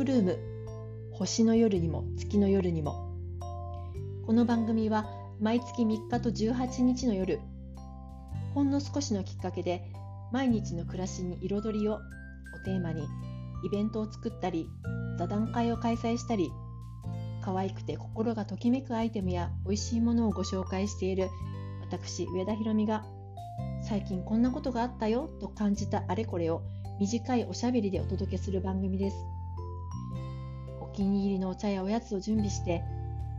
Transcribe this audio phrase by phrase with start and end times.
[0.00, 0.38] クルーム
[1.12, 3.14] 星の夜にも月の夜にも。
[4.24, 5.04] この番組は
[5.38, 7.38] 毎月3日と18日の夜
[8.54, 9.92] ほんの少しのきっかけで
[10.32, 11.98] 毎日の暮らしに彩りをを
[12.64, 13.06] テーマに
[13.62, 14.70] イベントを作ったり
[15.18, 16.50] 座談会を開催したり
[17.42, 21.28] 可愛くて心がときめくアイテムや美味しいものをご紹介している
[21.82, 23.04] 私上田ひろみが
[23.86, 26.62] 最近こんなことがあったよと感じたあれこれを
[26.98, 29.39] 短いおしゃべりでお届けする番組です。
[31.00, 32.84] 気に入りのお茶やおやつを準備して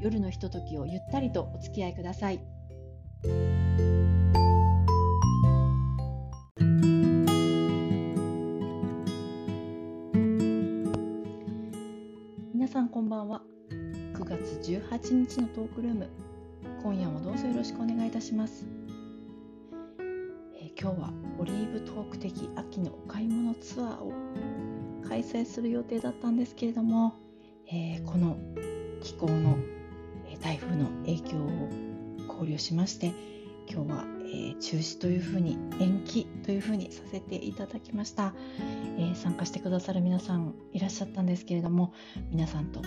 [0.00, 2.38] 夜のひとときをゆったりとお付き合いください。
[12.54, 13.42] 皆さんこんばんは。
[14.14, 16.08] 9月18日のトークルーム。
[16.84, 18.68] 今夜もどうぞよろしくお願いいたします。
[20.60, 24.12] え今日はオリーブトーク的秋のお買い物ツアーを
[25.08, 27.14] 開催する予定だったんですけれども、
[27.70, 28.38] えー、この
[29.02, 29.58] 気候の、
[30.30, 31.68] えー、台風の影響を
[32.26, 33.12] 考慮しまして
[33.70, 38.32] 今日は、えー、中止というふうに延期というふうにさせていただきました、
[38.98, 41.92] え参加してくださる皆さんいらっしゃったんですけれども
[42.30, 42.80] 皆さんと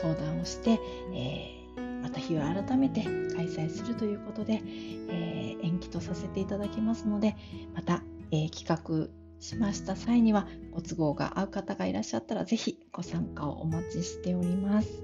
[0.00, 0.78] 相談をして、
[1.12, 1.58] え
[2.02, 4.62] また日を改めて開催するということで、
[5.08, 7.34] え、延期とさせていただきますので
[7.74, 9.08] また、え、企画
[9.40, 15.02] しました際にはご都合が合う方がいらっしゃったらぜひご参加をお待ちしております。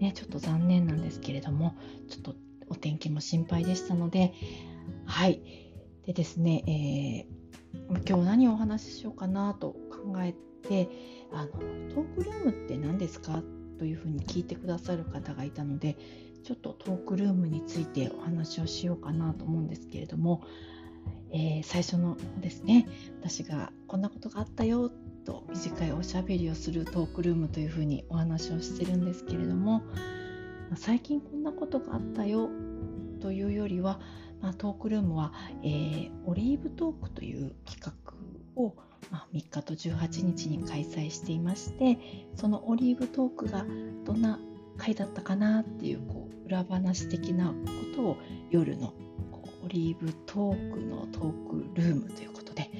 [0.00, 1.76] ね、ちょっと残念なんですけれども
[2.08, 2.34] ちょっと
[2.68, 4.34] お天気も心配でしたので
[5.04, 5.40] はい
[6.04, 10.34] でですね、えー、今日何をお話ししようかなと考え
[10.68, 10.88] て
[11.32, 11.52] あの
[11.94, 13.42] トークルームって何ですか
[13.78, 15.96] というふうに聞いてくださる方がいたので
[16.44, 20.42] ちょっとトークルームについてお話をしようかなと思うんですけれども、
[21.34, 22.86] えー、最初のですね
[23.20, 24.90] 私がこんなことがあったよ
[25.26, 29.82] と短いおしゃべりをするトークルームというふうにお話をしてるんですけれども
[30.76, 32.48] 最近こんなことがあったよ
[33.20, 34.00] というよりは、
[34.40, 35.32] まあ、トークルームは、
[35.64, 38.76] えー、オリーブトークという企画を
[39.10, 41.98] まあ、3日と18日に開催していまして
[42.36, 43.66] そのオリーブトークが
[44.04, 44.38] どんな
[44.78, 47.54] 回だったかなっていうこう裏話的なこ
[47.94, 48.16] とを
[48.50, 48.94] 夜の
[49.64, 52.70] オリーブトークのトークルームということで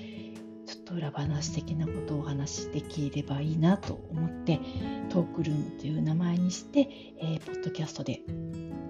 [0.67, 4.61] ちょっと裏話的なことをお話しできればいいなと思って
[5.09, 6.81] トークルームという名前にして、
[7.21, 8.21] えー、ポッドキャストで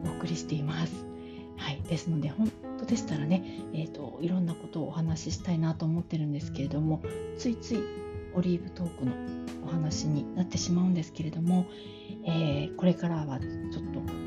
[0.04, 1.06] お送りしています。
[1.56, 7.00] はい、ですので本当でしたらね、えーと、いろんなことをお話ししたいなと思ってるんですけれども
[7.38, 7.78] ついつい
[8.34, 9.12] オリーブトークの
[9.65, 11.66] お話になってしまうんですけれども、
[12.27, 14.24] えー、これからはちょっと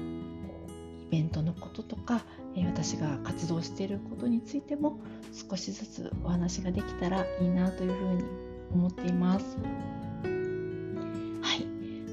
[1.10, 2.22] ベントのこととか、
[2.56, 5.00] え、私が活動していることについても
[5.50, 8.24] 少しずつお話ができたらいいなというふうに
[8.74, 9.58] 思っています。
[11.42, 11.66] はい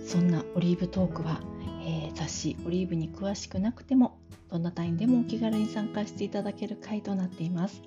[0.07, 1.41] そんなオリーブトークは、
[1.87, 4.19] えー、雑誌オリーブに詳しくなくても
[4.51, 7.83] どんな単位でもお気軽に参加していただける会となっています。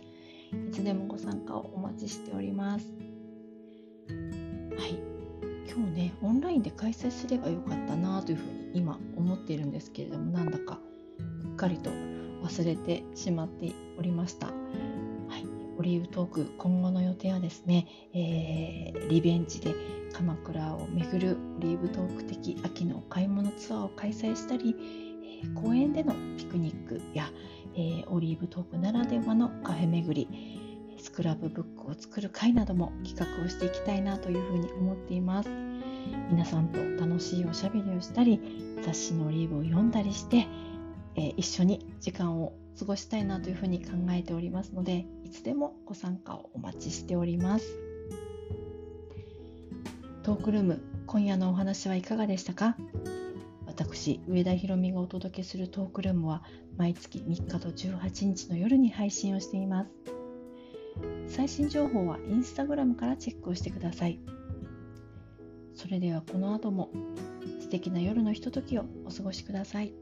[0.52, 2.86] いつでもご参加をお待ちしております。
[4.78, 5.00] はい。
[5.70, 8.44] 今日ね、オンラインで開催すればよかったなというふう
[8.74, 10.80] に今思っているんですけれども、なんだか
[11.58, 11.90] かりと
[12.44, 14.48] 忘れてしまっておりました。
[14.48, 15.46] はい。
[15.78, 19.76] オリーブトーク、今後の予定はですね、えー、リベンジで
[20.14, 24.76] 鎌倉を巡るオリーブトーク的秋のお買い物ツアーを開催したり、
[25.56, 27.30] 公園でのピクニックや、
[27.76, 35.50] えー、オリーブトークならではのカフェ巡りスクラブブックを作る会なども企画をしていきたいなというふうに思っています
[36.32, 38.40] 皆さんと楽しいおしゃべりをしたり
[38.84, 40.48] 雑誌のオリーブを読んだりして、
[41.18, 47.66] えー、一緒に時間を過ごしたいなというふうに考えておりますのでいつでもご参加をお待ちしております
[50.24, 52.76] トークルーム今夜のお話はいかがでしたか？
[53.66, 56.44] 私、上田ひろみがお届けするトークルームは
[56.78, 59.90] 毎月3日と18日の夜に配信をしています。
[61.28, 64.20] 最新情報はインスタグラムからチェックをしてください。
[65.76, 66.90] それではこの後も
[67.62, 69.94] 素敵な夜のひとときをお過ごしください。